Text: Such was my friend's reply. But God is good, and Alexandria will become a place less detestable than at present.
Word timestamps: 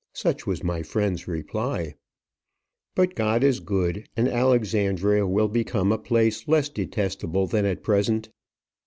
Such 0.13 0.47
was 0.47 0.63
my 0.63 0.81
friend's 0.81 1.27
reply. 1.27 1.93
But 2.95 3.13
God 3.13 3.43
is 3.43 3.59
good, 3.59 4.09
and 4.17 4.27
Alexandria 4.27 5.27
will 5.27 5.47
become 5.47 5.91
a 5.91 5.99
place 5.99 6.47
less 6.47 6.69
detestable 6.69 7.45
than 7.45 7.67
at 7.67 7.83
present. 7.83 8.29